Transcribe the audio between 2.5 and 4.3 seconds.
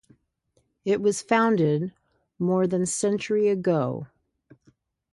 than century ago.